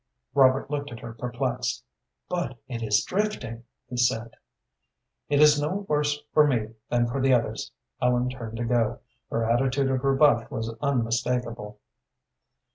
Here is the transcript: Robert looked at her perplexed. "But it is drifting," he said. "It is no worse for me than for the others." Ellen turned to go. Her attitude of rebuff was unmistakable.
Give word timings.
Robert 0.33 0.71
looked 0.71 0.91
at 0.91 1.01
her 1.01 1.13
perplexed. 1.13 1.83
"But 2.27 2.57
it 2.67 2.81
is 2.81 3.03
drifting," 3.03 3.65
he 3.87 3.97
said. 3.97 4.31
"It 5.29 5.39
is 5.41 5.61
no 5.61 5.85
worse 5.87 6.23
for 6.33 6.47
me 6.47 6.69
than 6.89 7.05
for 7.05 7.21
the 7.21 7.35
others." 7.35 7.71
Ellen 8.01 8.27
turned 8.31 8.57
to 8.57 8.65
go. 8.65 9.01
Her 9.29 9.45
attitude 9.47 9.91
of 9.91 10.03
rebuff 10.03 10.49
was 10.49 10.75
unmistakable. 10.81 11.77